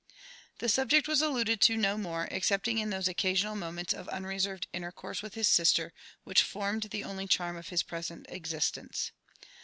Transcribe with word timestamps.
''The 0.61 0.67
subject 0.67 1.07
was 1.07 1.21
alluded 1.21 1.61
to 1.61 1.77
no 1.77 1.95
more, 1.95 2.27
excepting 2.31 2.79
in 2.79 2.89
those 2.89 3.07
occasional 3.07 3.55
moments 3.55 3.93
of 3.93 4.09
unreserved 4.09 4.65
intercourse 4.73 5.21
with 5.21 5.35
his 5.35 5.47
sister, 5.47 5.93
whidi 6.25 6.39
formed 6.41 6.85
the' 6.89 7.03
only 7.03 7.27
charm 7.27 7.55
of 7.55 7.69
his 7.69 7.83
present 7.83 8.25
existence. 8.27 9.11